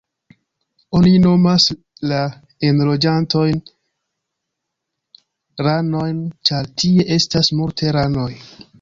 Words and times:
Oni 0.99 1.11
nomas 1.25 1.67
la 2.13 2.21
enloĝantojn 2.71 3.61
ranojn 5.69 6.21
ĉar 6.51 6.75
tie 6.83 7.11
estas 7.21 7.57
multe 7.63 7.99
ranoj. 8.03 8.31